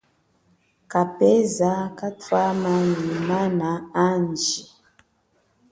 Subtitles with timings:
[0.91, 3.69] Kapeza katwama nyi mana
[4.05, 4.61] andji.